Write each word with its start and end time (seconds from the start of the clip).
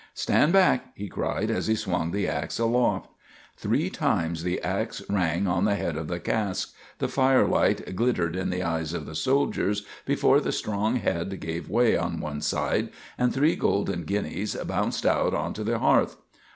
"Stand 0.15 0.51
back," 0.51 0.93
he 0.95 1.07
cried 1.07 1.51
as 1.51 1.67
he 1.67 1.75
swung 1.75 2.09
the 2.09 2.27
ax 2.27 2.57
aloft. 2.57 3.07
Three 3.55 3.91
times 3.91 4.41
the 4.41 4.59
ax 4.63 5.03
rang 5.11 5.45
on 5.45 5.65
the 5.65 5.75
head 5.75 5.95
of 5.95 6.07
the 6.07 6.19
cask, 6.19 6.73
the 6.97 7.07
firelight 7.07 7.95
glittering 7.95 8.33
in 8.33 8.49
the 8.49 8.63
eyes 8.63 8.93
of 8.93 9.05
the 9.05 9.13
soldiers, 9.13 9.85
before 10.07 10.39
the 10.39 10.51
strong 10.51 10.95
head 10.95 11.39
gave 11.39 11.69
way 11.69 11.95
on 11.95 12.19
one 12.19 12.41
side, 12.41 12.89
and 13.15 13.31
three 13.31 13.55
golden 13.55 14.01
guineas 14.05 14.55
bounced 14.65 15.05
out 15.05 15.35
on 15.35 15.53
to 15.53 15.63
the 15.63 15.77
hearth. 15.77 16.17